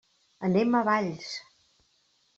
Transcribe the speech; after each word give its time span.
Anem 0.47 0.79
a 0.79 0.81
Valls. 0.89 1.29